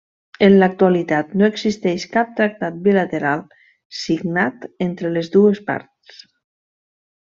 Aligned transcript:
En 0.45 0.53
l'actualitat 0.61 1.35
no 1.41 1.49
existeix 1.55 2.05
cap 2.15 2.31
tractat 2.39 2.79
bilateral 2.87 3.43
signat 3.99 4.67
entre 4.87 5.13
les 5.19 5.31
dues 5.37 5.63
parts. 5.69 6.25